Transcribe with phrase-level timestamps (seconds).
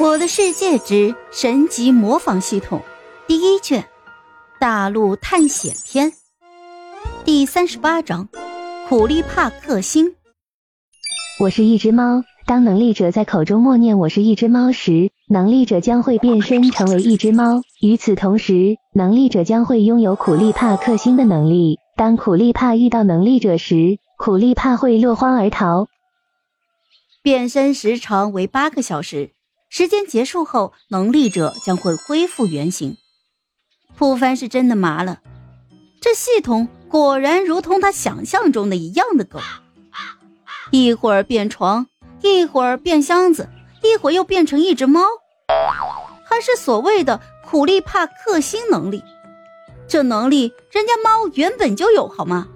[0.00, 2.80] 我的世界之神级模仿系统
[3.26, 3.84] 第一卷，
[4.60, 6.12] 大陆探险篇
[7.24, 8.28] 第三十八章，
[8.88, 10.14] 苦力怕克星。
[11.40, 17.62] 我是一只猫，当能力者在口中默念“我是一只猫”时，能力者将会变身成为一只猫。
[17.80, 21.80] 与此同时，能力者将会拥有苦力怕克星的能力。
[21.96, 25.88] 当苦力怕遇到能力者时，苦力怕会落荒而逃。
[27.20, 29.32] 变身时长为八个小时。
[29.68, 32.96] 时间结束后，能力者将会恢复原形。
[33.96, 35.20] 普凡是真的麻了，
[36.00, 39.40] 这系统果然如同他想象中的一样的狗，
[40.70, 41.86] 一会儿变床，
[42.22, 43.48] 一会儿变箱子，
[43.82, 45.02] 一会儿又变成一只猫，
[46.24, 49.02] 还是所谓的苦力怕克星能力。
[49.86, 52.48] 这能力人家猫原本就有，好吗？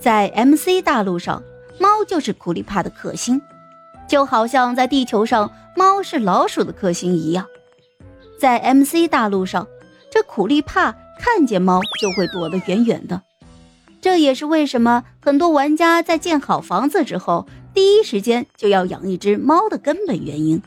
[0.00, 1.42] 在 MC 大陆上，
[1.80, 3.40] 猫就是苦力怕的克星，
[4.12, 5.50] 就好像在地球上。
[5.74, 7.46] 猫是老鼠的克星一样，
[8.38, 9.66] 在 MC 大陆上，
[10.10, 13.22] 这苦力怕看见猫就会躲得远远的。
[14.02, 20.62] 这也是为什么很多玩家在建好房子之后，第一时间就要养一只猫的根本原因。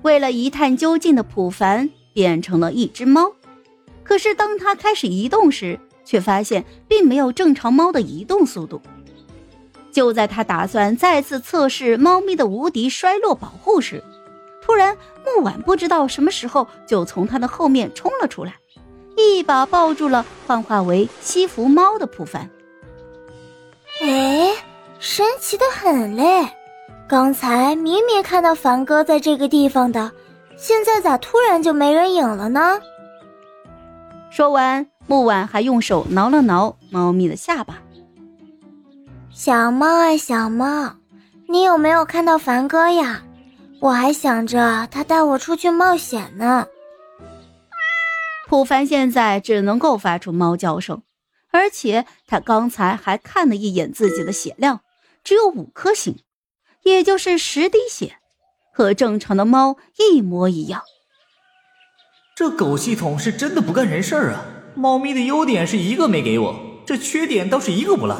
[0.00, 3.34] 为了一探究竟的普凡变成了一只猫，
[4.02, 8.80] 可是当他开始移动时，却发现并没有正常猫的移动速度。
[9.92, 14.02] 就在他打算再次测试猫咪的无敌衰落保护时，
[14.62, 18.54] 突然木婉不知道什么时候就从他的后面冲了出来，
[19.16, 22.48] 一把抱住了幻化为西服猫的普凡。
[24.02, 24.54] 哎，
[24.98, 26.48] 神奇的很嘞！
[27.08, 30.12] 刚才明明看到凡哥在这个地方的，
[30.56, 32.78] 现在咋突然就没人影了呢？
[34.30, 37.82] 说完，木婉还用手挠了挠猫咪的下巴。
[39.42, 40.96] 小猫啊，小猫，
[41.48, 43.22] 你有没有看到凡哥呀？
[43.80, 46.66] 我还想着他带我出去冒险呢。
[48.46, 51.00] 普凡现在只能够发出猫叫声，
[51.50, 54.80] 而且他刚才还看了一眼自己的血量，
[55.24, 56.18] 只有五颗星，
[56.82, 58.16] 也就是十滴血，
[58.74, 60.82] 和正常的猫一模一样。
[62.36, 64.44] 这狗系统是真的不干人事儿啊！
[64.74, 68.18] 猫咪的优点是一个没给我，这缺点倒是一个不落。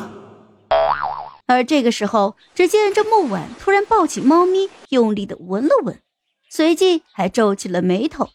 [1.50, 6.00] 而这个时候，只见这木婉突然抱起猫咪，用力的闻了闻，
[6.48, 8.28] 随即还皱起了眉头。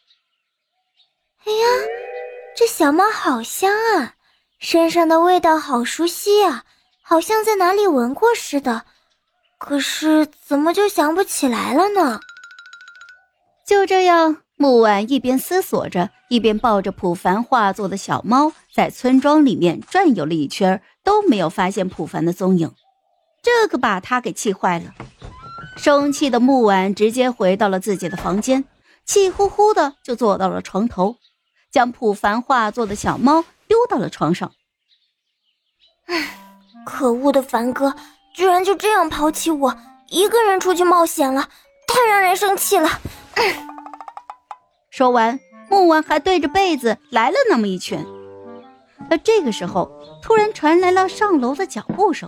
[1.45, 1.65] 哎呀，
[2.57, 4.15] 这小猫好香啊，
[4.59, 6.65] 身上的味道好熟悉啊，
[7.01, 8.83] 好像在哪里闻过似的。
[9.57, 12.19] 可是怎么就想不起来了呢？
[13.65, 22.75] 就这样，木婉一边思索着，一边抱着普凡化作的小猫，在村庄里面转悠了一圈，都没有发现普凡的踪影。
[23.45, 24.85] 这可把他给气坏了，
[25.77, 28.65] 生气的木婉直接回到了自己的房间，
[29.05, 31.17] 气呼呼的就坐到了床头，
[31.71, 34.51] 将普凡化作的小猫丢到了床上。
[36.07, 36.39] 唉，
[36.87, 37.95] 可恶的凡哥，
[38.33, 39.77] 居然就这样抛弃我，
[40.09, 41.47] 一个人出去冒险了，
[41.87, 42.89] 太让人生气了。
[44.89, 45.39] 说完，
[45.69, 48.03] 木婉还对着被子来了那么一拳。
[49.11, 49.91] 而这个时候，
[50.23, 52.27] 突然传来了上楼的脚步声。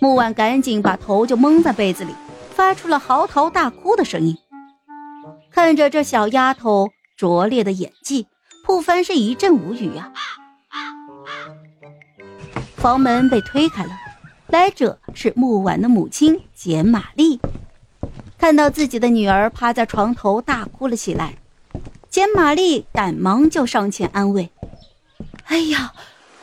[0.00, 2.14] 木婉赶紧把头就蒙在被子里，
[2.54, 4.36] 发出了嚎啕大哭的声音。
[5.50, 8.26] 看着这小丫头拙劣的演技，
[8.64, 10.10] 普凡是一阵无语呀。
[12.76, 13.90] 房门被推开了，
[14.46, 17.38] 来者是木婉的母亲简玛丽。
[18.38, 21.34] 看到自己的女儿趴在床头大哭了起来，
[22.08, 24.48] 简玛丽赶忙就上前安慰
[25.44, 25.92] ：“哎呀，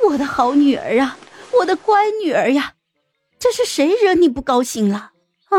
[0.08, 1.18] 我的好女儿啊，
[1.60, 2.74] 我的乖女儿呀！”
[3.40, 5.12] 这是谁惹你不高兴了
[5.50, 5.58] 啊？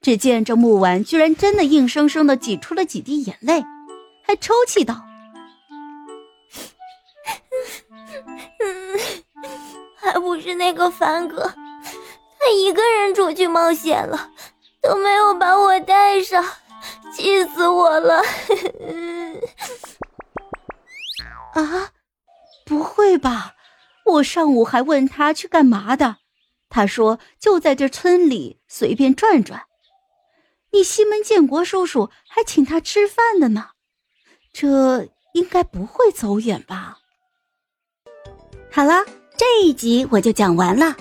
[0.00, 3.64] 只见这木婉居然真的硬生生的挤出了几滴眼泪，
[4.24, 4.94] 还抽泣道
[9.96, 11.52] ：“还不是那个凡哥，
[12.38, 14.30] 他一个人出去冒险了，
[14.80, 16.44] 都没有把我带上，
[17.12, 18.22] 气死我了！
[21.54, 21.90] ”啊，
[22.64, 23.56] 不会吧？
[24.04, 26.16] 我上午还问他去干嘛的，
[26.68, 29.62] 他说就在这村里随便转转。
[30.70, 33.70] 你西门建国叔叔还请他吃饭的呢，
[34.52, 36.98] 这应该不会走远吧？
[38.70, 39.04] 好了，
[39.36, 40.94] 这一集我就讲完了，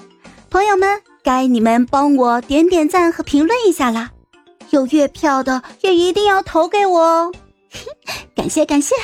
[0.50, 4.12] 朋友们，该你们帮我点点赞和评论一下啦，
[4.70, 7.34] 有月票的也一定要投给我哦，
[8.36, 8.96] 感 谢感谢。